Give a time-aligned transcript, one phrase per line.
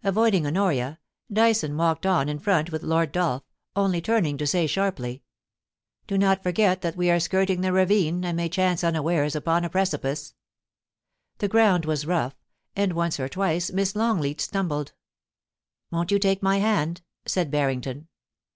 [0.00, 0.98] 197 Avoiding Honoria,
[1.32, 3.44] Dyson walked on in front with Lord Dolph,
[3.76, 5.22] only turning to say sharply:
[5.64, 9.70] * Do not forget that we are skirting the ravine, and may chance unawares upon a
[9.70, 10.34] precipice.'
[11.38, 12.34] The ground was rough,
[12.74, 14.92] and once or twice Miss Longleat stumbled.'
[15.92, 18.08] Won't you take my hand ?* said Barrington.